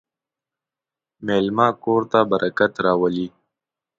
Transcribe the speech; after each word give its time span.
مېلمه 1.25 1.67
کور 1.83 2.01
ته 2.11 2.19
برکت 2.31 2.73
راولي. 2.85 3.27